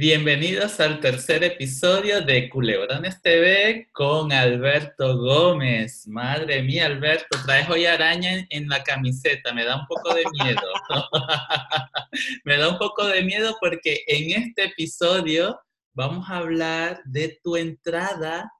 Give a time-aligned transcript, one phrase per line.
[0.00, 6.06] Bienvenidos al tercer episodio de Culebrones TV con Alberto Gómez.
[6.06, 9.52] Madre mía, Alberto, traes hoy araña en, la camiseta.
[9.52, 10.62] Me da un poco de miedo.
[12.44, 15.60] Me da un poco de miedo porque en este episodio
[15.94, 18.52] vamos a hablar de tu entrada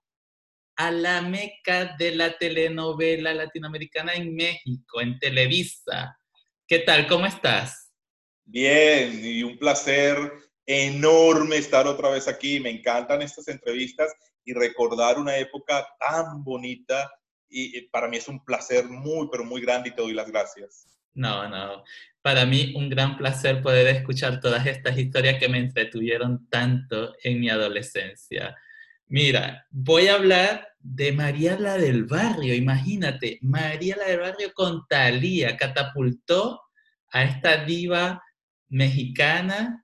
[0.74, 6.18] a la meca de la telenovela latinoamericana en México, en Televisa.
[6.66, 7.06] ¿Qué tal?
[7.06, 7.92] ¿Cómo estás?
[8.44, 12.60] Bien, y un placer enorme estar otra vez aquí.
[12.60, 14.14] Me encantan estas entrevistas
[14.44, 17.10] y recordar una época tan bonita.
[17.48, 20.86] Y para mí es un placer muy, pero muy grande y te doy las gracias.
[21.14, 21.82] No, no.
[22.20, 27.40] Para mí un gran placer poder escuchar todas estas historias que me entretuvieron tanto en
[27.40, 28.54] mi adolescencia.
[29.06, 32.54] Mira, voy a hablar de María la del Barrio.
[32.54, 36.60] Imagínate, María la del Barrio con Talía catapultó
[37.10, 38.22] a esta diva
[38.68, 39.82] mexicana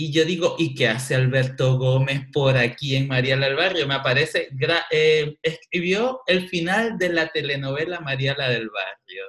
[0.00, 3.88] y yo digo, ¿y qué hace Alberto Gómez por aquí en Mariala del Barrio?
[3.88, 4.48] Me aparece,
[4.92, 9.24] eh, escribió el final de la telenovela Mariala del Barrio.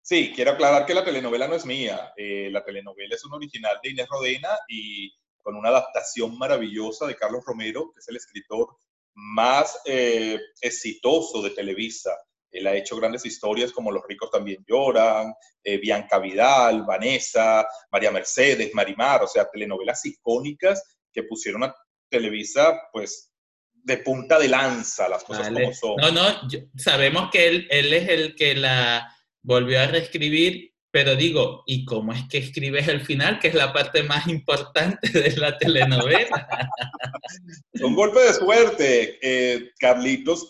[0.00, 2.14] Sí, quiero aclarar que la telenovela no es mía.
[2.16, 7.16] Eh, la telenovela es un original de Inés Rodena y con una adaptación maravillosa de
[7.16, 8.78] Carlos Romero, que es el escritor
[9.12, 12.10] más eh, exitoso de Televisa.
[12.54, 18.10] Él ha hecho grandes historias como Los ricos también lloran, eh, Bianca Vidal, Vanessa, María
[18.10, 21.74] Mercedes, Marimar, o sea, telenovelas icónicas que pusieron a
[22.08, 23.32] Televisa, pues,
[23.72, 25.96] de punta de lanza, las cosas como son.
[25.96, 31.64] No, no, sabemos que él, él es el que la volvió a reescribir, pero digo,
[31.66, 35.58] ¿y cómo es que escribes el final, que es la parte más importante de la
[35.58, 36.48] telenovela?
[37.82, 39.18] Un golpe de suerte.
[39.20, 40.46] Eh, Carlitos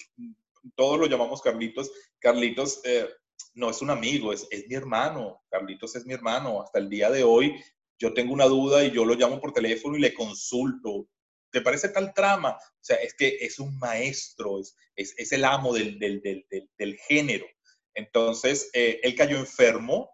[0.74, 1.90] todos lo llamamos Carlitos.
[2.18, 3.08] Carlitos eh,
[3.54, 5.42] no es un amigo, es, es mi hermano.
[5.50, 6.62] Carlitos es mi hermano.
[6.62, 7.54] Hasta el día de hoy
[7.98, 11.08] yo tengo una duda y yo lo llamo por teléfono y le consulto.
[11.50, 12.50] ¿Te parece tal trama?
[12.50, 16.44] O sea, es que es un maestro, es, es, es el amo del, del, del,
[16.76, 17.46] del, género.
[17.94, 20.10] Entonces, eh, él cayó enfermo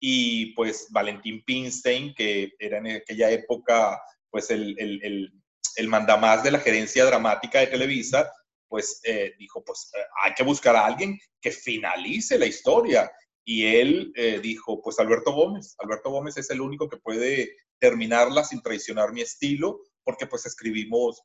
[0.00, 4.00] y pues Valentín Pinstein, que era en aquella época
[4.30, 5.32] pues el, el, el,
[5.76, 8.32] el mandamás de la gerencia dramática de Televisa,
[8.70, 13.10] pues eh, dijo, pues eh, hay que buscar a alguien que finalice la historia.
[13.44, 18.44] Y él eh, dijo, pues Alberto Gómez, Alberto Gómez es el único que puede terminarla
[18.44, 21.20] sin traicionar mi estilo, porque pues escribimos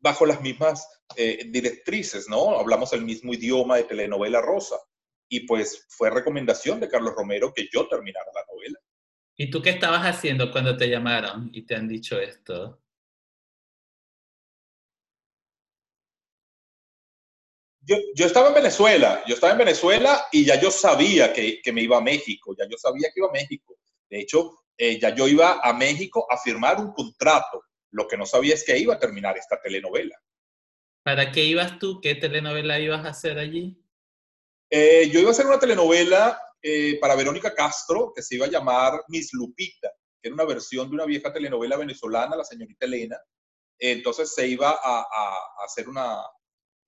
[0.00, 2.58] bajo las mismas directrices, ¿no?
[2.58, 4.76] Hablamos el mismo idioma de telenovela rosa.
[5.28, 8.78] Y pues fue recomendación de Carlos Romero que yo terminara la novela.
[9.36, 12.80] ¿Y tú qué estabas haciendo cuando te llamaron y te han dicho esto?
[17.86, 21.98] Yo, estaba en Venezuela, yo estaba en Venezuela y ya yo sabía que, me iba
[21.98, 23.78] a México, ya yo sabía que iba a México.
[24.10, 27.62] De hecho, eh, ya yo iba a México a firmar un contrato.
[27.92, 30.20] Lo que no sabía es que iba a terminar esta telenovela.
[31.04, 32.00] ¿Para qué ibas tú?
[32.00, 33.80] ¿Qué telenovela ibas a hacer allí?
[34.68, 38.50] Eh, yo iba a hacer una telenovela eh, para Verónica Castro que se iba a
[38.50, 43.16] llamar Miss Lupita, que era una versión de una vieja telenovela venezolana, La señorita Elena.
[43.78, 45.06] Entonces se iba a
[45.64, 46.24] hacer una,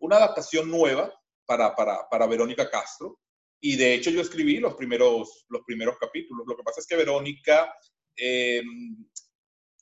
[0.00, 1.12] una adaptación nueva
[1.46, 3.18] para, para, para, Verónica Castro.
[3.60, 6.46] Y de hecho yo escribí los primeros, los primeros capítulos.
[6.46, 7.72] Lo que pasa es que Verónica,
[8.16, 8.62] eh,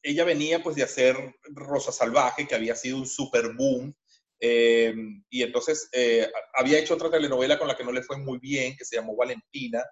[0.03, 3.94] ella venía pues de hacer Rosa Salvaje, que había sido un super boom.
[4.38, 4.94] Eh,
[5.31, 8.76] y entonces eh, había hecho otra telenovela con la que no le fue muy bien,
[8.76, 9.82] que se llamó Valentina.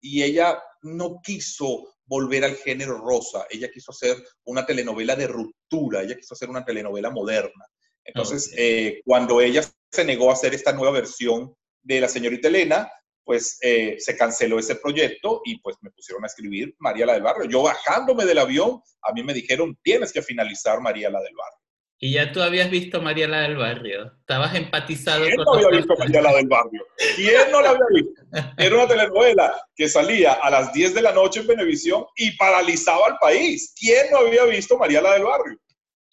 [0.00, 6.02] Y ella no quiso volver al género rosa, ella quiso hacer una telenovela de ruptura,
[6.02, 7.64] ella quiso hacer una telenovela moderna.
[8.04, 12.90] Entonces, eh, cuando ella se negó a hacer esta nueva versión de la señorita Elena,
[13.24, 17.22] pues eh, se canceló ese proyecto y pues me pusieron a escribir María la del
[17.22, 17.48] Barrio.
[17.48, 21.58] Yo bajándome del avión, a mí me dijeron, tienes que finalizar María la del Barrio.
[22.04, 24.12] Y ya tú habías visto María la del Barrio.
[24.18, 26.84] Estabas empatizado ¿Quién no había visto María la del Barrio?
[27.14, 28.22] ¿Quién no la había visto?
[28.58, 33.06] Era una telenovela que salía a las 10 de la noche en Venevisión y paralizaba
[33.06, 33.72] al país.
[33.78, 35.56] ¿Quién no había visto María la del Barrio?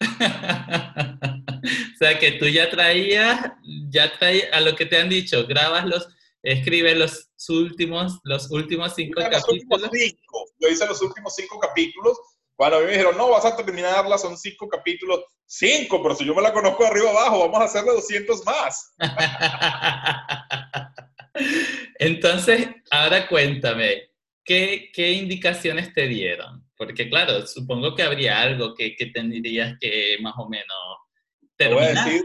[0.00, 3.52] o sea que tú ya traías,
[3.90, 6.08] ya traías a lo que te han dicho, grabas los,
[6.42, 9.90] escribes los últimos, los últimos cinco capítulos.
[10.58, 12.18] Yo hice los últimos cinco capítulos.
[12.56, 15.24] Cuando a mí me dijeron, no, vas a terminarla, son cinco capítulos.
[15.46, 18.94] Cinco, pero si yo me la conozco de arriba abajo, vamos a hacerle 200 más.
[21.98, 24.10] Entonces, ahora cuéntame,
[24.44, 26.69] ¿qué, ¿qué indicaciones te dieron?
[26.80, 30.64] Porque claro, supongo que habría algo que, que tendrías que más o menos
[31.54, 32.24] te voy, a decir,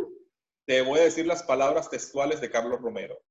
[0.65, 3.21] te voy a decir las palabras textuales de Carlos Romero.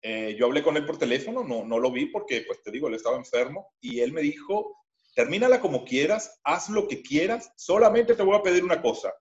[0.00, 2.86] Eh, yo hablé con él por teléfono, no, no lo vi porque, pues te digo,
[2.86, 4.76] él estaba enfermo y él me dijo,
[5.16, 9.12] termínala como quieras, haz lo que quieras, solamente te voy a pedir una cosa.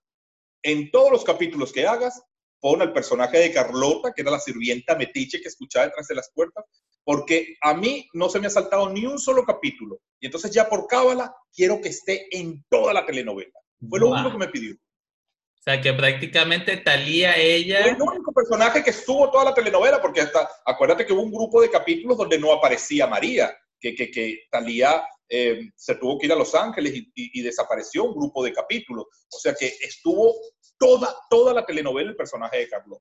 [0.62, 2.22] En todos los capítulos que hagas,
[2.60, 6.32] pon al personaje de Carlota, que era la sirvienta metiche que escuchaba detrás de las
[6.32, 6.64] puertas,
[7.10, 10.00] porque a mí no se me ha saltado ni un solo capítulo.
[10.20, 13.60] Y entonces ya por cábala quiero que esté en toda la telenovela.
[13.90, 14.76] Fue lo único que me pidió.
[14.76, 17.82] O sea, que prácticamente Talía ella...
[17.82, 21.32] Fue el único personaje que estuvo toda la telenovela, porque hasta, acuérdate que hubo un
[21.32, 26.28] grupo de capítulos donde no aparecía María, que, que, que Talía eh, se tuvo que
[26.28, 29.08] ir a Los Ángeles y, y, desapareció un grupo de capítulos.
[29.34, 30.36] O sea que estuvo
[30.78, 33.00] toda, toda la telenovela el personaje de Carlos.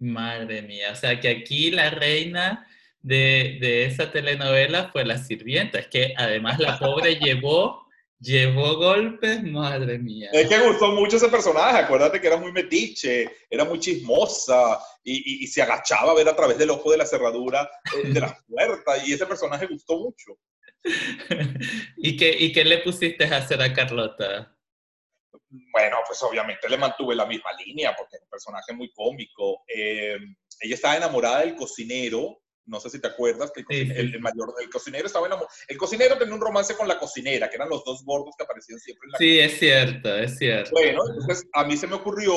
[0.00, 2.66] Madre mía, o sea que aquí la reina
[3.02, 5.78] de, de, esa telenovela fue la sirvienta.
[5.78, 7.86] Es que además la pobre llevó,
[8.18, 10.30] llevó golpes, madre mía.
[10.32, 11.78] Es que gustó mucho ese personaje.
[11.78, 16.28] Acuérdate que era muy metiche, era muy chismosa y, y, y se agachaba a ver
[16.28, 19.06] a través del ojo de la cerradura eh, de las puertas.
[19.06, 20.38] Y ese personaje gustó mucho.
[21.96, 24.56] ¿Y, qué, ¿Y qué le pusiste a hacer a Carlota?
[25.48, 29.64] Bueno, pues obviamente le mantuve la misma línea porque es un personaje muy cómico.
[29.68, 30.16] Eh,
[30.60, 34.14] ella estaba enamorada del cocinero, no sé si te acuerdas que el, cocinero, sí, sí.
[34.14, 35.52] el, mayor, el cocinero estaba enamorado.
[35.68, 38.78] El cocinero tenía un romance con la cocinera, que eran los dos gordos que aparecían
[38.78, 40.70] siempre en la Sí, es cierto, es cierto.
[40.72, 42.34] Bueno, entonces a mí se me ocurrió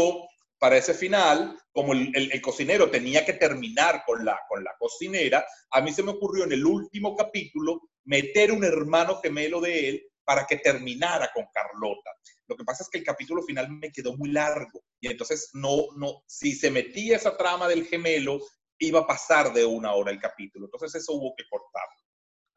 [0.58, 4.74] para ese final, como el, el, el, cocinero tenía que terminar con la, con la
[4.80, 9.90] cocinera, a mí se me ocurrió en el último capítulo meter un hermano gemelo de
[9.90, 12.12] él para que terminara con Carlota.
[12.48, 15.86] Lo que pasa es que el capítulo final me quedó muy largo y entonces no,
[15.98, 18.40] no, si se metía esa trama del gemelo,
[18.80, 20.66] iba a pasar de una hora el capítulo.
[20.66, 21.88] Entonces eso hubo que cortar.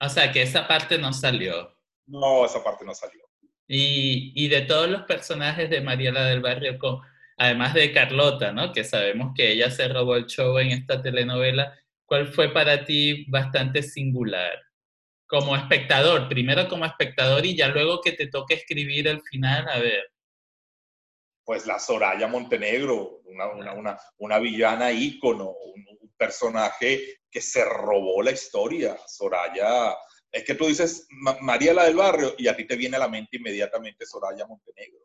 [0.01, 1.77] O sea, que esa parte no salió.
[2.07, 3.25] No, esa parte no salió.
[3.67, 7.01] Y, y de todos los personajes de Mariela del Barrio, con,
[7.39, 8.73] además de Carlota, ¿no?
[8.73, 11.73] Que sabemos que ella se robó el show en esta telenovela,
[12.05, 14.59] ¿cuál fue para ti bastante singular?
[15.27, 19.79] Como espectador, primero como espectador y ya luego que te toque escribir el final, a
[19.79, 20.11] ver.
[21.45, 25.87] Pues la Soraya Montenegro, una, una, una, una villana ícono, un,
[26.19, 28.99] personaje que se robó la historia.
[29.07, 29.97] Soraya,
[30.31, 31.07] es que tú dices
[31.41, 35.01] María la del barrio y a ti te viene a la mente inmediatamente Soraya Montenegro.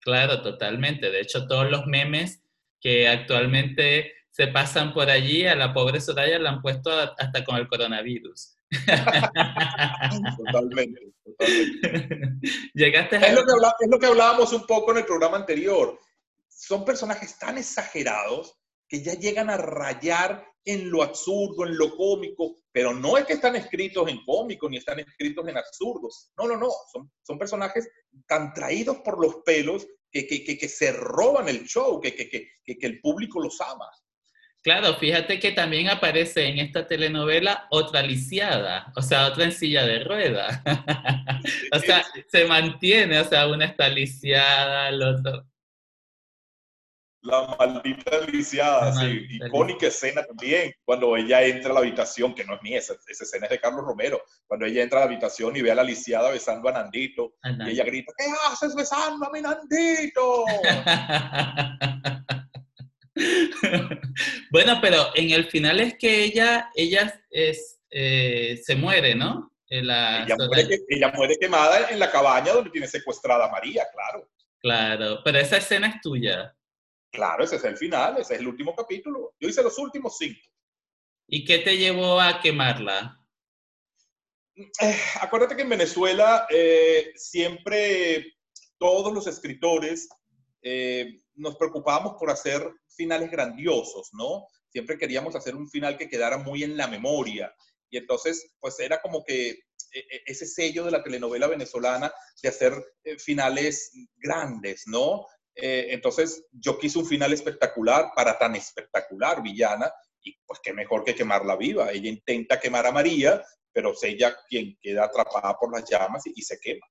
[0.00, 1.10] Claro, totalmente.
[1.10, 2.42] De hecho, todos los memes
[2.80, 7.56] que actualmente se pasan por allí, a la pobre Soraya la han puesto hasta con
[7.56, 8.56] el coronavirus.
[10.36, 12.40] totalmente, totalmente.
[12.74, 13.20] Llegaste a...
[13.20, 15.98] es, lo que hablá, es lo que hablábamos un poco en el programa anterior.
[16.48, 18.58] Son personajes tan exagerados
[18.88, 23.34] que ya llegan a rayar en lo absurdo, en lo cómico, pero no es que
[23.34, 26.08] están escritos en cómico ni están escritos en absurdo.
[26.38, 26.70] No, no, no.
[26.92, 27.88] Son, son personajes
[28.26, 32.48] tan traídos por los pelos que, que, que, que se roban el show, que, que,
[32.64, 33.88] el público los ama.
[34.62, 39.84] Claro, fíjate que también aparece en esta telenovela otra lisiada, o sea, otra en silla
[39.84, 40.62] de rueda.
[41.72, 45.46] o sea, se mantiene, o sea, una está lisiada, el otro.
[47.24, 49.26] La maldita lisiada, la sí.
[49.30, 53.24] Icónica escena también, cuando ella entra a la habitación, que no es mía, esa, esa,
[53.24, 55.84] escena es de Carlos Romero, cuando ella entra a la habitación y ve a la
[55.84, 57.32] lisiada besando a Nandito,
[57.66, 60.44] y ella grita, ¿qué haces besando a mi Nandito?
[64.50, 69.50] bueno, pero en el final es que ella, ella es, eh, se muere, ¿no?
[69.70, 74.28] La, ella, muere, ella, muere, quemada en la cabaña donde tiene secuestrada a María, claro.
[74.58, 76.54] Claro, pero esa escena es tuya.
[77.14, 79.34] Claro, ese es el final, ese es el último capítulo.
[79.38, 80.40] Yo hice los últimos cinco.
[81.28, 83.24] ¿Y qué te llevó a quemarla?
[84.56, 88.34] Eh, acuérdate que en Venezuela eh, siempre
[88.78, 90.08] todos los escritores
[90.60, 94.48] eh, nos preocupábamos por hacer finales grandiosos, ¿no?
[94.68, 97.54] Siempre queríamos hacer un final que quedara muy en la memoria.
[97.90, 99.60] Y entonces, pues era como que e,
[99.92, 105.24] e, ese sello de la telenovela venezolana de hacer eh, finales grandes, ¿no?
[105.54, 109.92] Eh, entonces, yo quise un final espectacular para tan espectacular villana,
[110.22, 111.90] y pues qué mejor que quemarla viva.
[111.92, 113.42] Ella intenta quemar a María,
[113.72, 116.86] pero es ella quien queda atrapada por las llamas y, y se quema.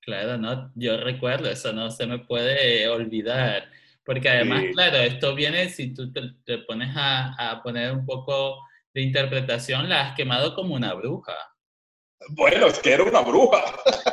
[0.00, 3.70] Claro, no, yo recuerdo, eso no se me puede olvidar.
[4.04, 4.72] Porque además, sí.
[4.72, 8.58] claro, esto viene, si tú te, te pones a, a, poner un poco
[8.92, 11.34] de interpretación, la has quemado como una bruja.
[12.30, 13.62] Bueno, es que era una bruja.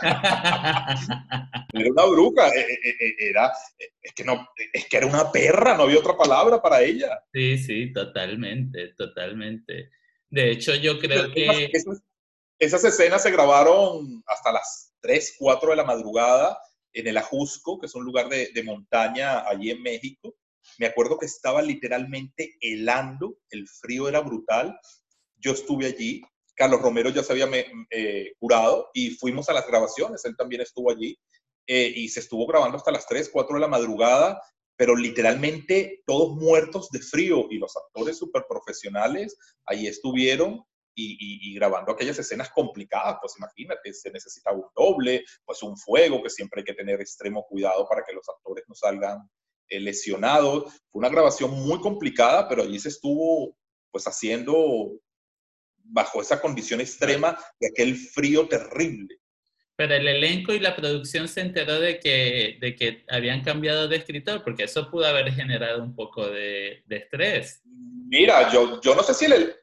[1.73, 2.47] era una bruja.
[2.49, 3.51] E, e, era,
[4.01, 7.23] es, que no, es que era una perra, no había otra palabra para ella.
[7.33, 9.91] Sí, sí, totalmente, totalmente.
[10.29, 11.69] De hecho, yo creo que...
[11.71, 12.01] Esas,
[12.59, 16.59] esas escenas se grabaron hasta las 3, 4 de la madrugada
[16.93, 20.35] en el Ajusco, que es un lugar de, de, montaña allí en México.
[20.77, 24.79] Me acuerdo que estaba literalmente helando, el frío era brutal.
[25.37, 26.21] Yo estuve allí,
[26.61, 27.49] Carlos Romero ya se había
[27.89, 31.17] eh, curado y fuimos a las grabaciones, él también estuvo allí
[31.65, 34.39] eh, y se estuvo grabando hasta las 3, 4 de la madrugada,
[34.77, 40.63] pero literalmente todos muertos de frío y los actores súper profesionales ahí estuvieron
[40.93, 46.29] y, grabando aquellas escenas complicadas, pues imagínate, se necesitaba un doble, pues un fuego, que
[46.29, 49.27] siempre hay que tener extremo cuidado para que los actores no salgan
[49.67, 50.65] eh, lesionados.
[50.91, 53.57] Fue una grabación muy complicada, pero allí se estuvo
[53.91, 54.91] pues haciendo
[55.83, 59.17] bajo esa condición extrema de aquel frío terrible.
[59.75, 63.97] Pero el elenco y la producción se enteró de que, de que habían cambiado de
[63.97, 67.61] escritor, porque eso pudo haber generado un poco de, de estrés.
[67.65, 69.55] Mira, yo, yo no sé si el,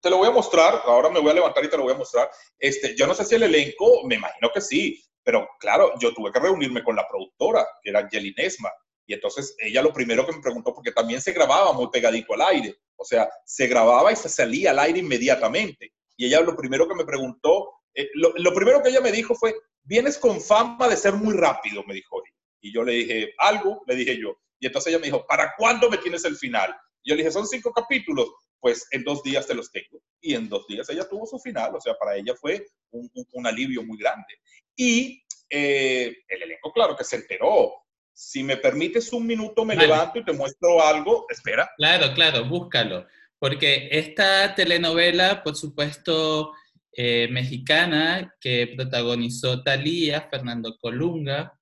[0.00, 1.98] te lo voy a mostrar, ahora me voy a levantar y te lo voy a
[1.98, 2.30] mostrar.
[2.58, 6.30] Este, yo no sé si el elenco, me imagino que sí, pero claro, yo tuve
[6.30, 8.70] que reunirme con la productora, que era Jelly Nesma,
[9.06, 12.42] y entonces ella lo primero que me preguntó, porque también se grababa muy pegadito al
[12.42, 15.92] aire, o sea, se grababa y se salía al aire inmediatamente.
[16.16, 19.54] Y ella lo primero que me preguntó, eh, lo, primero que ella me dijo fue,
[19.82, 22.22] vienes con fama de ser muy rápido, me dijo.
[22.60, 24.36] Y yo le dije, algo, le dije yo.
[24.58, 26.74] Y entonces ella me dijo, ¿para cuándo me tienes el final?
[27.02, 30.02] Y yo le dije, son cinco capítulos pues en dos días te los tengo.
[30.20, 33.46] Y en dos días ella tuvo su final, o sea, para ella fue un, un,
[33.46, 34.40] alivio muy grande.
[34.74, 37.72] Y eh, el elenco, claro que se enteró.
[38.18, 41.26] Si me permites un minuto, me levanto y te muestro algo.
[41.28, 41.70] Espera.
[41.76, 43.06] Claro, claro, búscalo.
[43.38, 46.54] Porque esta telenovela, por supuesto,
[46.92, 51.60] eh, mexicana, que protagonizó Talía, Fernando Colunga,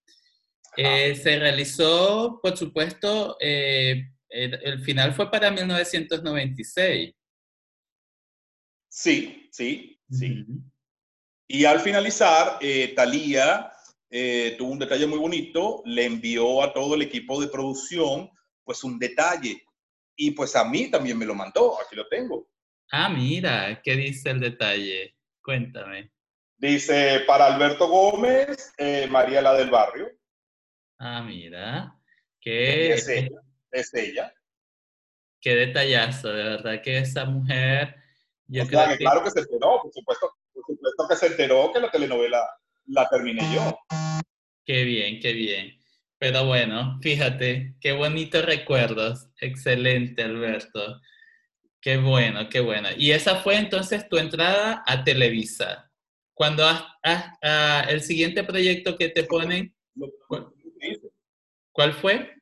[0.76, 7.14] eh, se realizó, por supuesto, el, final fue para 1996.
[8.88, 10.46] Sí, sí, sí.
[11.48, 13.73] Y al finalizar, eh, Talía
[14.16, 18.30] eh, tuvo un detalle muy bonito, le envió a todo el equipo de producción
[18.62, 19.60] pues un detalle.
[20.14, 22.48] Y pues a mí también me lo mandó, aquí lo tengo.
[22.92, 25.16] Ah, mira, ¿qué dice el detalle?
[25.42, 26.12] Cuéntame.
[26.56, 30.08] Dice, para Alberto Gómez, eh, María la del Barrio.
[31.00, 31.98] Ah, mira.
[32.40, 32.92] ¿Qué?
[32.92, 33.08] es
[33.94, 34.32] ella.
[35.40, 37.96] Qué detallazo, de verdad que esa mujer...
[38.46, 41.80] Yo creo que, claro que se enteró, por supuesto, por supuesto que se enteró que
[41.80, 42.46] la telenovela
[42.86, 43.78] la terminé yo.
[44.64, 45.78] Qué bien, qué bien.
[46.18, 49.28] Pero bueno, fíjate, qué bonitos recuerdos.
[49.40, 51.00] Excelente, Alberto.
[51.80, 52.88] Qué bueno, qué bueno.
[52.96, 55.90] Y esa fue entonces tu entrada a Televisa.
[56.32, 56.82] Cuando has,
[57.42, 59.74] ah, el siguiente proyecto que te ponen,
[61.72, 62.34] ¿cuál fue?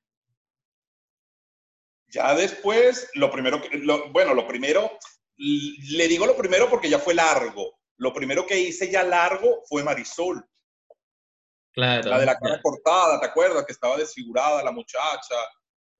[2.07, 4.99] Ya después, lo primero, que, bueno, lo primero,
[5.37, 7.81] le digo lo primero porque ya fue largo.
[8.03, 10.45] Lo primero que hice ya largo fue Marisol.
[11.73, 12.11] Claro.
[12.11, 13.65] La de la cara cortada, ¿te acuerdas?
[13.65, 15.37] Que estaba desfigurada la muchacha,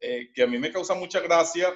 [0.01, 1.73] eh, que a mí me causa mucha gracia.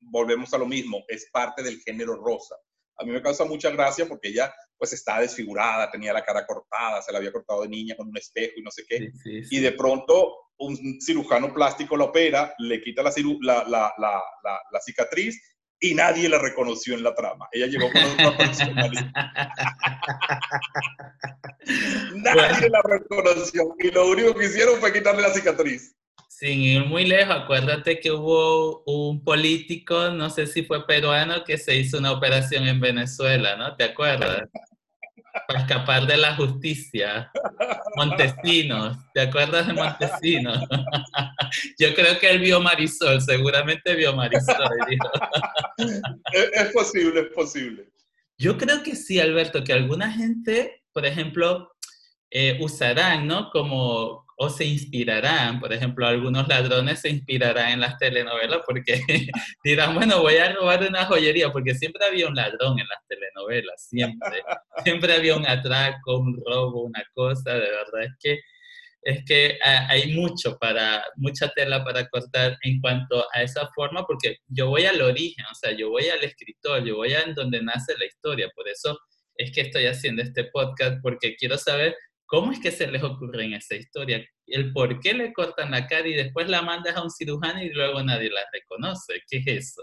[0.00, 2.56] Volvemos a lo mismo, es parte del género rosa.
[2.96, 7.00] A mí me causa mucha gracia porque ella pues estaba desfigurada, tenía la cara cortada,
[7.00, 9.08] se la había cortado de niña con un espejo y no sé qué.
[9.24, 13.12] Y de pronto un cirujano plástico la opera, le quita la,
[13.68, 15.40] la, la, la, cicatriz
[15.84, 17.46] y nadie la reconoció en la trama.
[17.52, 19.12] Ella llegó con otra personalidad.
[22.14, 25.94] nadie la reconoció y lo único que hicieron fue quitarle la cicatriz.
[26.26, 31.58] Sin ir muy lejos, acuérdate que hubo un político, no sé si fue peruano, que
[31.58, 33.76] se hizo una operación en Venezuela, ¿no?
[33.76, 34.48] ¿Te acuerdas?
[35.46, 37.30] Para escapar de la justicia.
[37.96, 40.58] Montesinos, ¿te acuerdas de Montesinos?
[41.78, 44.56] Yo creo que él vio Marisol, seguramente vio Marisol.
[46.32, 47.88] es, posible, es posible.
[48.38, 51.72] Yo creo que sí, Alberto, que alguna gente, por ejemplo,
[52.30, 53.50] eh, usarán, ¿no?
[53.50, 59.00] Como, o se inspirarán, por ejemplo, algunos ladrones se inspirarán en las telenovelas porque
[59.64, 63.86] dirán, bueno, voy a robar una joyería, porque siempre había un ladrón en las telenovelas,
[63.88, 64.42] siempre.
[64.82, 68.40] Siempre había un atraco, un robo, una cosa, de verdad es que
[69.04, 74.38] es que hay mucho para, mucha tela para cortar en cuanto a esa forma, porque
[74.48, 77.94] yo voy al origen, o sea, yo voy al escritor, yo voy a donde nace
[77.98, 78.98] la historia, por eso
[79.36, 81.94] es que estoy haciendo este podcast, porque quiero saber
[82.34, 84.20] ¿Cómo es que se les ocurre en esa historia?
[84.48, 87.68] El por qué le cortan la cara y después la mandas a un cirujano y
[87.68, 89.22] luego nadie la reconoce.
[89.30, 89.82] ¿Qué es eso?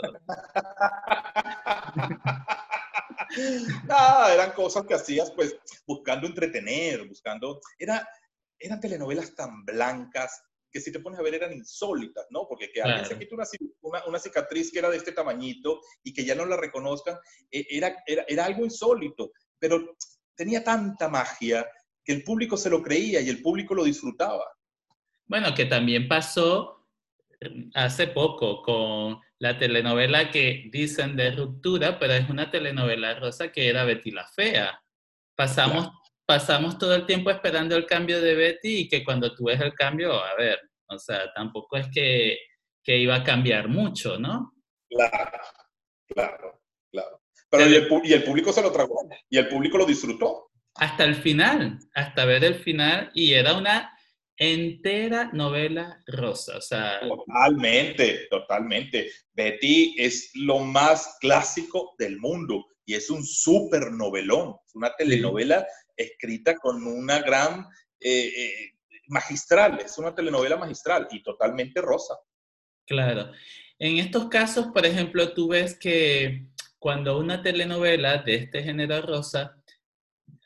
[3.86, 5.55] Nada, eran cosas que hacías pues
[5.88, 7.62] buscando entretener, buscando...
[7.79, 8.05] Era,
[8.60, 12.50] eran telenovelas tan blancas que si te pones a ver eran insólitas, ¿no?
[12.50, 13.36] Porque que alguien se quita
[13.79, 17.17] una, una, cicatriz que era de este tamañito y que ya no la reconozcan,
[17.50, 19.96] e, era, era, era algo insólito, pero
[20.36, 21.65] tenía tanta magia
[22.03, 24.46] que el público se lo creía y el público lo disfrutaba.
[25.25, 26.88] Bueno, que también pasó
[27.39, 33.51] eh, hace poco con la telenovela que dicen de ruptura, pero es una telenovela rosa
[33.51, 34.79] que era Betty la Fea.
[35.36, 35.89] Pasamos,
[36.25, 39.74] pasamos todo el tiempo esperando el cambio de Betty y que cuando tú ves el
[39.74, 42.38] cambio, a ver, o sea, tampoco es que,
[42.84, 44.53] que iba a cambiar mucho, ¿no?
[44.89, 45.39] Claro,
[46.08, 47.22] claro, claro.
[47.50, 50.50] Pero y el, y el, público se lo tragó y el público lo disfrutó.
[50.75, 53.97] Hasta el final, hasta ver el final y era una
[54.37, 56.57] entera novela rosa.
[56.57, 59.11] O sea, totalmente, totalmente.
[59.33, 64.55] Betty es lo más clásico del mundo y es un súper novelón.
[64.65, 67.67] Es una telenovela escrita con una gran
[67.99, 68.71] eh, eh,
[69.07, 72.15] magistral, es una telenovela magistral y totalmente rosa.
[72.87, 73.31] Claro.
[73.77, 76.47] En estos casos, por ejemplo, tú ves que
[76.79, 79.61] cuando una telenovela de este género rosa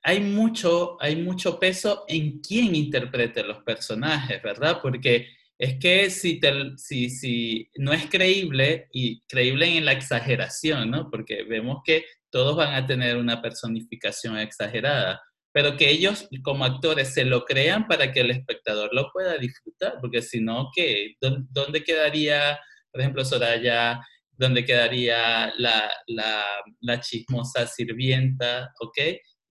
[0.04, 4.80] hay mucho, hay mucho peso en quién interprete los personajes, ¿verdad?
[4.82, 5.28] Porque
[5.58, 6.40] es que si,
[6.78, 11.10] si, si no es creíble, y creíble en la exageración, ¿no?
[11.10, 15.22] Porque vemos que todos van a tener una personificación exagerada,
[15.54, 19.96] pero que ellos como actores se lo crean para que el espectador lo pueda disfrutar,
[20.02, 21.16] porque si no, ¿qué?
[21.22, 22.60] ¿Dónde quedaría,
[22.92, 24.02] por ejemplo, Soraya?
[24.38, 26.44] ¿Dónde quedaría la, la,
[26.82, 28.74] la chismosa sirvienta?
[28.82, 28.98] ¿Ok?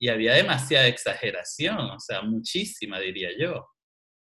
[0.04, 3.66] Y había demasiada exageración, o sea, muchísima, diría yo.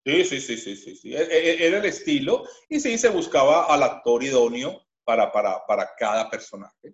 [0.05, 1.15] Sí, sí, sí, sí, sí, sí.
[1.17, 5.89] E, e, era el estilo y sí, se buscaba al actor idóneo para, para, para
[5.99, 6.93] cada personaje.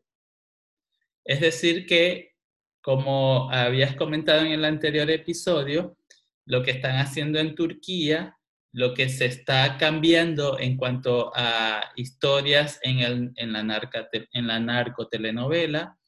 [1.25, 2.37] Es decir, que
[2.81, 5.99] como habías comentado en el anterior episodio,
[6.45, 8.39] lo que están haciendo en Turquía,
[8.71, 14.47] lo que se está cambiando en cuanto a historias en, el, en, la, narca, en
[14.47, 15.99] la narcotelenovela,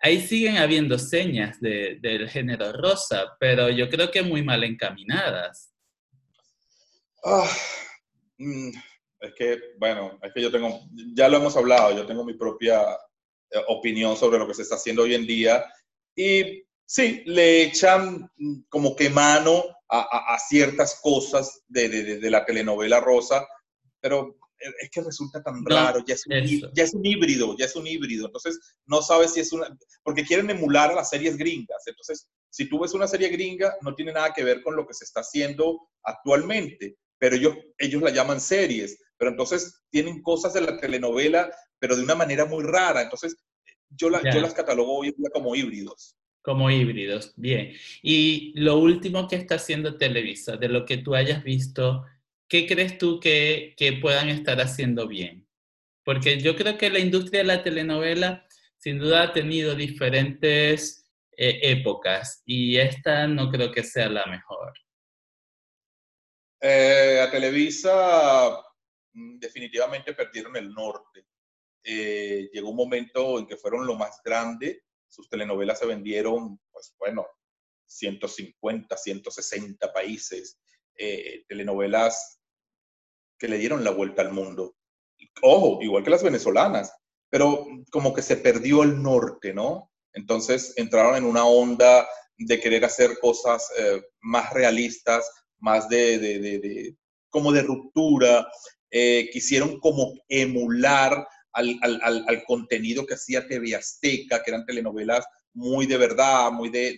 [0.00, 5.72] ahí siguen habiendo señas del género rosa, pero yo creo que muy mal encaminadas.
[8.38, 8.70] Mm,
[9.20, 10.80] es que, bueno, es que yo tengo,
[11.14, 12.82] ya lo hemos hablado, yo tengo mi propia
[13.50, 15.64] eh, opinión sobre lo que se está haciendo hoy en día
[16.14, 23.00] y sí, le echan mm, como que mano a, ciertas cosas de, de la telenovela
[23.00, 23.48] rosa,
[24.00, 27.76] pero es que resulta tan raro, ya es, un, ya es, un, híbrido, ya es
[27.76, 31.86] un híbrido, entonces no sabes si es una, porque quieren emular a las series gringas,
[31.86, 34.94] entonces si tú ves una serie gringa no tiene nada que ver con lo que
[34.94, 40.60] se está haciendo actualmente, pero ellos, ellos la llaman series, pero entonces tienen cosas de
[40.60, 43.36] la telenovela, pero de una manera muy rara, entonces
[43.90, 46.16] yo, la, yo las catalogo hoy como híbridos.
[46.42, 47.72] Como híbridos, bien.
[48.02, 52.04] Y lo último que está haciendo Televisa, de lo que tú hayas visto
[52.48, 55.46] ¿qué crees tú que, puedan estar haciendo bien?
[56.04, 58.46] Porque yo creo que la industria de la telenovela
[58.78, 64.72] sin duda ha tenido diferentes eh, épocas y esta no creo que sea la mejor.
[66.60, 68.58] Eh, a Televisa
[69.12, 71.26] mm, definitivamente perdieron el norte.
[71.84, 76.94] Eh, llegó un momento en que fueron lo más grande, sus telenovelas se vendieron, pues
[76.98, 77.26] bueno,
[77.86, 80.60] 150, 160 países,
[81.48, 82.37] telenovelas
[83.38, 84.74] que le dieron la vuelta al mundo.
[85.42, 86.92] Ojo, igual que las venezolanas,
[87.30, 89.90] pero como que se perdió el norte, ¿no?
[90.12, 96.38] Entonces entraron en una onda de querer hacer cosas eh, más realistas, más de, de,
[96.38, 96.94] de,
[97.30, 98.46] como de ruptura,
[98.90, 105.26] eh, quisieron como emular al, al, al, contenido que hacía TV Azteca, que eran telenovelas
[105.52, 106.94] muy de verdad, muy de,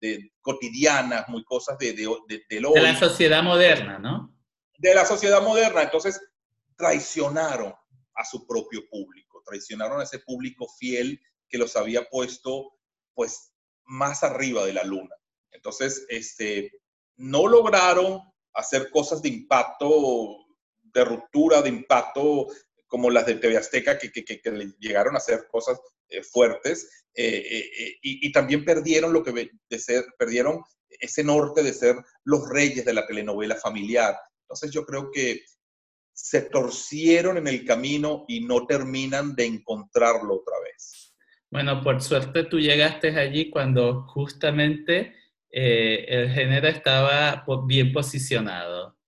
[0.00, 4.37] de cotidianas, muy cosas de, de la sociedad moderna, ¿no?
[4.78, 5.82] De la sociedad moderna.
[5.82, 6.20] Entonces,
[6.76, 7.74] traicionaron
[8.14, 12.72] a su propio público, traicionaron a ese público fiel que los había puesto,
[13.14, 13.52] pues,
[13.84, 15.14] más arriba de la luna.
[15.50, 16.72] Entonces, este,
[17.16, 18.22] no lograron
[18.54, 20.46] hacer cosas de impacto,
[20.82, 22.48] de ruptura, de impacto,
[22.86, 24.40] como las de TV Azteca, que, que,
[24.78, 29.78] llegaron a hacer cosas eh, fuertes, eh, eh, y, y, también perdieron lo que de
[29.78, 35.10] ser, perdieron ese norte de ser los reyes de la telenovela familiar, entonces yo creo
[35.12, 35.42] que
[36.14, 41.14] se torcieron en el camino y no terminan de encontrarlo otra vez.
[41.50, 45.14] Bueno, por suerte tú llegaste allí cuando justamente
[45.50, 48.98] eh, el género estaba bien posicionado.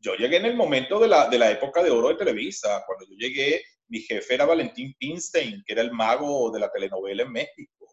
[0.00, 2.82] Yo llegué en el momento de la, de la época de oro de Televisa.
[2.86, 7.24] Cuando yo llegué, mi jefe era Valentín Pinstein, que era el mago de la telenovela
[7.24, 7.86] en México,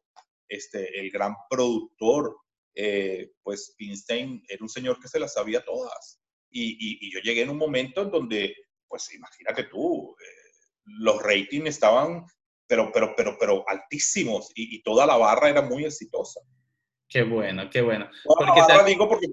[0.47, 2.35] este, el gran productor.
[2.73, 6.19] Eh, pues Pinstein era un señor que se las sabía todas.
[6.51, 8.55] Y, yo llegué en un momento en donde,
[8.87, 10.49] pues imagínate tú, eh,
[10.85, 12.25] los ratings estaban,
[12.67, 16.41] pero, pero, pero, pero altísimos y, toda la barra era muy exitosa.
[17.07, 18.07] Qué bueno, qué bueno.
[18.23, 19.25] porque ahora digo porque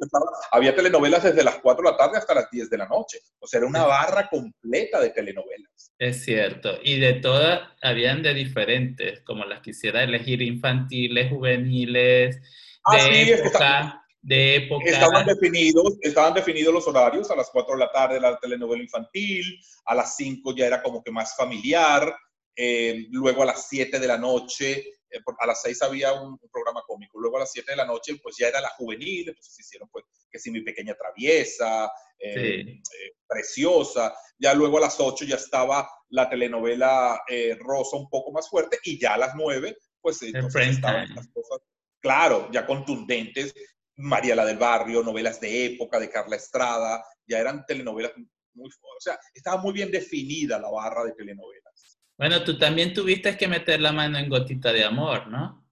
[0.50, 3.18] había telenovelas desde las 4 de la tarde hasta las 10 de la noche.
[3.38, 5.92] O sea, era una barra completa de telenovelas.
[5.98, 6.79] Es cierto.
[6.83, 12.40] Y de todas, habían de diferentes, como las quisiera elegir, infantiles, juveniles,
[12.83, 14.06] ah, de sí, época.
[14.27, 14.91] De época.
[14.91, 17.31] Estaban definidos, estaban definidos los horarios.
[17.31, 21.03] A las 4 de la tarde la telenovela infantil, a las 5 ya era como
[21.03, 22.15] que más familiar.
[22.57, 26.83] Eh, luego a las 7 de la noche eh, a las 6 había un, programa
[26.87, 29.89] cómico, luego a las 7 de la noche pues ya era la juvenil, entonces hicieron
[29.91, 35.37] pues que si mi pequeña traviesa, eh, eh, preciosa, ya luego a las 8 ya
[35.37, 37.21] estaba la telenovela
[37.59, 41.61] rosa un poco más fuerte y ya a las 9 pues entonces estaban las cosas,
[42.01, 43.55] claro, ya contundentes,
[43.96, 48.12] María la del Barrio, novelas de época de Carla Estrada, ya eran telenovelas
[48.54, 51.98] muy, o sea, estaba muy bien definida la barra de telenovelas.
[52.18, 55.66] Bueno, tú también tuviste que meter la mano en Gotita de Amor, ¿no?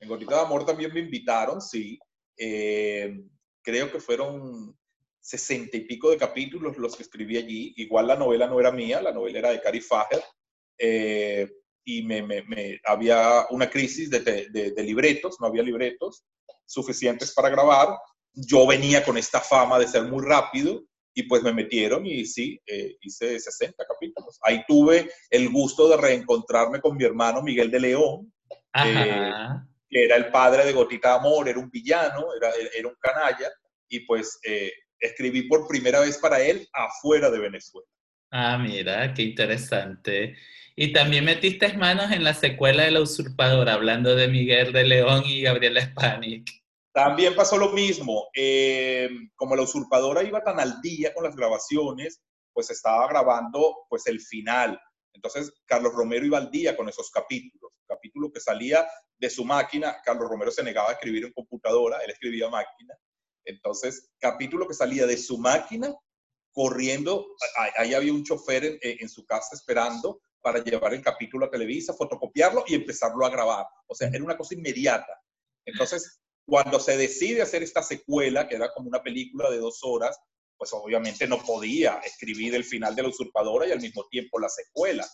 [0.00, 1.98] En Gotita de Amor también me invitaron, sí.
[2.36, 3.22] Eh,
[3.62, 4.76] creo que fueron
[5.20, 7.72] sesenta y pico de capítulos los que escribí allí.
[7.76, 10.22] Igual la novela no era mía, la novela era de Cari Fager.
[10.76, 11.48] Eh,
[11.84, 12.24] y me,
[12.84, 16.24] había una crisis de, de, libretos, no había libretos
[16.72, 17.88] suficientes para grabar.
[18.32, 20.82] Yo venía con esta fama de ser muy rápido
[21.14, 24.38] y pues me metieron y sí, eh, hice 60 capítulos.
[24.42, 28.32] Ahí tuve el gusto de reencontrarme con mi hermano Miguel de León,
[28.74, 29.32] eh,
[29.88, 33.50] que era el padre de Gotita Amor, era un villano, era, era un canalla,
[33.88, 37.86] y pues eh, escribí por primera vez para él afuera de Venezuela.
[38.30, 40.36] Ah, mira, qué interesante.
[40.74, 45.24] Y también metiste manos en la secuela de La Usurpadora, hablando de Miguel de León
[45.26, 46.61] y Gabriela Spanik.
[46.92, 48.28] También pasó lo mismo.
[48.34, 54.06] Eh, como la usurpadora iba tan al día con las grabaciones, pues estaba grabando pues
[54.06, 54.78] el final.
[55.14, 57.72] Entonces, Carlos Romero iba al día con esos capítulos.
[57.86, 58.86] Capítulo que salía
[59.18, 62.94] de su máquina, Carlos Romero se negaba a escribir en computadora, él escribía máquina.
[63.44, 65.94] Entonces, capítulo que salía de su máquina,
[66.52, 67.26] corriendo,
[67.76, 71.94] ahí había un chofer en, en su casa esperando para llevar el capítulo a Televisa,
[71.94, 73.66] fotocopiarlo y empezarlo a grabar.
[73.86, 75.20] O sea, era una cosa inmediata.
[75.64, 80.18] Entonces, cuando se decide hacer esta secuela, que era como una película de dos horas,
[80.56, 84.48] pues obviamente no podía escribir el final de la usurpadora y al mismo tiempo la
[84.48, 85.06] secuela.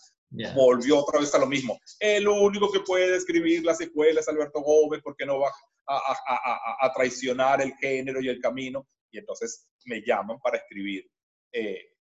[0.53, 1.79] Volvió otra vez a lo mismo.
[1.99, 5.51] El único que puede escribir la secuela es Alberto Gómez porque no va
[5.87, 8.87] a, traicionar el género y el camino.
[9.11, 11.09] Y entonces me llaman para escribir
[11.51, 11.93] eh,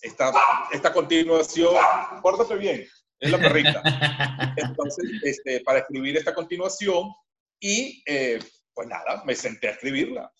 [0.00, 0.32] esta,
[0.72, 1.74] esta continuación.
[2.22, 2.88] Pórtate bien,
[3.20, 3.82] es la perrita.
[4.56, 7.10] Entonces, este, para escribir esta continuación
[7.60, 8.38] y eh,
[8.74, 10.32] pues nada, me senté a escribirla.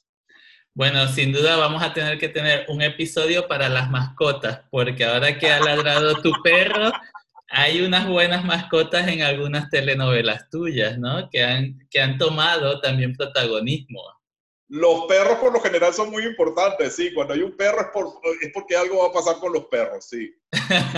[0.75, 5.39] Bueno, sin duda vamos a tener que tener un episodio para las mascotas, porque ahora
[5.39, 6.91] que ha ladrado tu perro,
[7.49, 11.31] hay unas buenas mascotas en algunas telenovelas tuyas, ¿no?
[11.31, 14.03] Que han, que han tomado también protagonismo.
[14.69, 17.15] Los perros por lo general son muy importantes, sí.
[17.15, 18.07] Cuando hay un perro es, por,
[18.43, 20.35] es porque algo va a pasar con los perros, sí.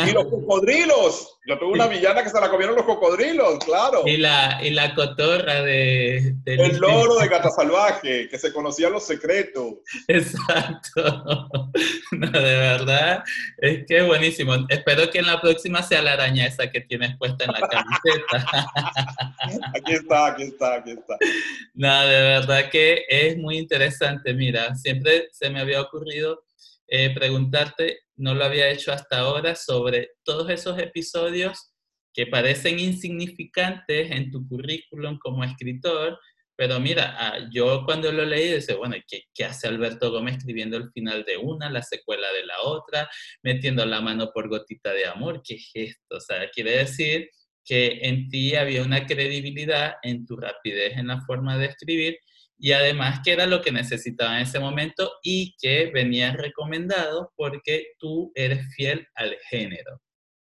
[0.06, 1.38] Y los cocodrilos.
[1.46, 4.02] Yo tuve una villana que se la comieron los cocodrilos, claro.
[4.04, 6.34] Y la, y la cotorra de...
[6.44, 9.74] el loro de Gata Salvaje, que se conocía los secretos.
[10.08, 11.48] Exacto.
[12.12, 13.22] No, de verdad,
[13.58, 14.54] es que es buenísimo.
[14.68, 18.70] Espero que en la próxima sea la araña esa que tienes puesta en la camiseta.
[19.74, 21.16] Aquí está, aquí está, aquí está.
[21.74, 24.32] No, de verdad que es muy interesante.
[24.32, 26.45] Mira, siempre se me había ocurrido
[26.88, 31.72] eh, preguntarte, no lo había hecho hasta ahora, sobre todos esos episodios
[32.12, 36.18] que parecen insignificantes en tu currículum como escritor,
[36.56, 40.78] pero mira, ah, yo cuando lo leí, dice, bueno, ¿qué, ¿qué, hace Alberto Gómez escribiendo
[40.78, 43.10] el final de una, la secuela de la otra,
[43.42, 45.42] metiendo la mano por gotita de amor?
[45.44, 46.16] ¿Qué es esto?
[46.16, 47.28] O sea, quiere decir
[47.62, 52.18] que en ti había una credibilidad en tu rapidez en la forma de escribir
[52.58, 57.88] y además que era lo que necesitaba en ese momento y que venía recomendado porque
[57.98, 60.00] tú eres fiel al género.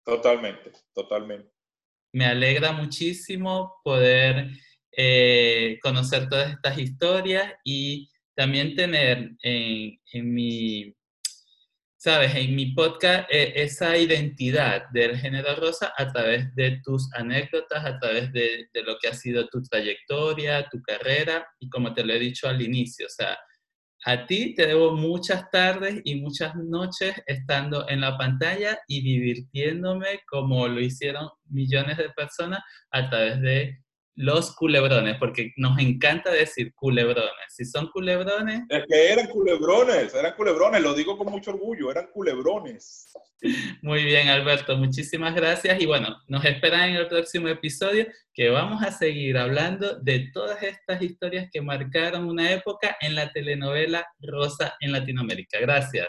[0.04, 1.50] Totalmente, totalmente.
[2.12, 4.50] Me alegra muchísimo poder
[4.92, 10.94] eh, conocer todas estas historias y también tener en, en mi
[12.06, 17.84] sabes, en mi podcast eh, esa identidad del género rosa a través de tus anécdotas,
[17.84, 22.04] a través de, de, lo que ha sido tu trayectoria, tu carrera y como te
[22.04, 23.36] lo he dicho al inicio, o sea,
[24.04, 30.20] a ti te debo muchas tardes y muchas noches estando en la pantalla y divirtiéndome
[30.30, 32.60] como lo hicieron millones de personas
[32.92, 33.80] a través de
[34.16, 37.30] los culebrones, porque nos encanta decir culebrones.
[37.50, 38.62] Si son culebrones...
[38.68, 43.12] Es que eran culebrones, eran culebrones, lo digo con mucho orgullo, eran culebrones.
[43.82, 45.80] Muy bien, Alberto, muchísimas gracias.
[45.80, 50.62] Y bueno, nos esperan en el próximo episodio que vamos a seguir hablando de todas
[50.62, 55.60] estas historias que marcaron una época en la telenovela Rosa en Latinoamérica.
[55.60, 56.08] Gracias.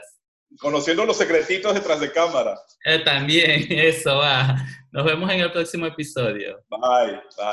[0.59, 2.57] Conociendo los secretitos detrás de cámara.
[2.85, 4.55] Eh, también, eso va.
[4.91, 6.63] Nos vemos en el próximo episodio.
[6.69, 7.11] Bye.
[7.11, 7.45] Bye.